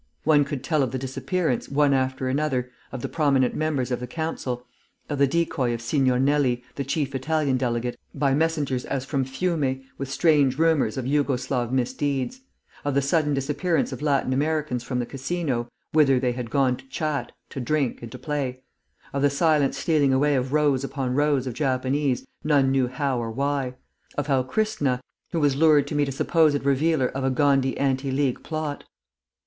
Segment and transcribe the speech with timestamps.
[0.23, 4.07] One could tell of the disappearance, one after another, of the prominent members of the
[4.07, 4.65] Council
[5.09, 9.83] of the decoy of Signor Nelli, the chief Italian delegate, by messengers as from Fiume
[9.99, 12.41] with strange rumours of Jugo Slav misdeeds;
[12.83, 16.87] of the sudden disappearance of Latin Americans from the Casino, whither they had gone to
[16.89, 18.63] chat, to drink, and to play;
[19.13, 23.29] of the silent stealing away of rows upon rows of Japanese, none knew how or
[23.29, 23.75] why;
[24.17, 24.99] of how Kristna,
[25.29, 28.41] the distinguished Indian, was lured to meet a supposed revealer of a Ghandi anti League
[28.41, 28.85] plot.